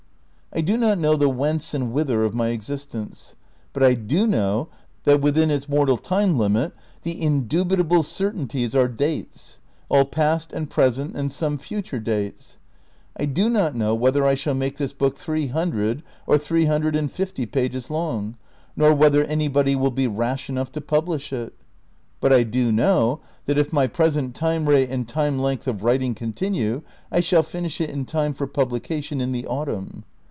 I 0.53 0.59
do 0.59 0.77
not 0.77 0.97
know 0.97 1.15
the 1.15 1.29
whence 1.29 1.73
and 1.73 1.93
whither 1.93 2.25
of 2.25 2.33
my 2.33 2.49
existence; 2.49 3.35
but 3.71 3.81
I 3.83 3.93
do 3.93 4.27
know 4.27 4.67
that 5.05 5.21
within 5.21 5.49
its 5.49 5.69
mortal 5.69 5.95
time 5.95 6.37
limit 6.37 6.73
the 7.03 7.13
indubitable 7.21 8.03
certainties 8.03 8.75
are 8.75 8.89
dates; 8.89 9.61
all 9.87 10.03
past 10.03 10.51
and 10.51 10.69
present 10.69 11.15
and 11.15 11.31
some 11.31 11.57
future 11.57 12.01
dates. 12.01 12.57
I 13.15 13.27
do 13.27 13.49
not 13.49 13.75
know 13.77 13.95
whether 13.95 14.25
I 14.25 14.35
shall 14.35 14.53
make 14.53 14.75
this 14.75 14.91
book 14.91 15.17
three 15.17 15.47
hun 15.47 15.69
dred 15.69 16.03
or 16.27 16.37
three 16.37 16.65
hundred 16.65 16.97
and 16.97 17.09
fifty 17.09 17.45
pages 17.45 17.89
long, 17.89 18.35
nor 18.75 18.93
whether 18.93 19.23
anybody 19.23 19.73
will 19.77 19.89
be 19.91 20.05
rash 20.05 20.49
enough 20.49 20.69
to 20.73 20.81
publish 20.81 21.31
it, 21.31 21.53
but 22.19 22.33
I 22.33 22.43
do 22.43 22.73
know 22.73 23.21
that 23.45 23.57
if 23.57 23.71
my 23.71 23.87
present 23.87 24.35
time 24.35 24.67
rate 24.67 24.89
and 24.89 25.07
time 25.07 25.39
length 25.39 25.65
of 25.65 25.81
writing 25.81 26.13
continue 26.13 26.81
I 27.09 27.21
shall 27.21 27.41
finish 27.41 27.79
it 27.79 27.89
in 27.91 28.03
time 28.03 28.33
for 28.33 28.47
publica 28.47 29.01
tion 29.01 29.21
in 29.21 29.31
the 29.31 29.47
autumn. 29.47 30.03